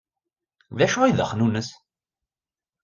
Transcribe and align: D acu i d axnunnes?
D 0.77 0.79
acu 0.85 0.99
i 1.03 1.11
d 1.17 1.19
axnunnes? 1.23 1.69